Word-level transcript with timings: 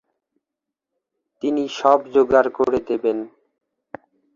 তিনি 1.43 1.63
সব 1.79 1.99
যোগাড় 2.13 2.49
করে 2.57 2.79
দেবেন। 2.89 3.17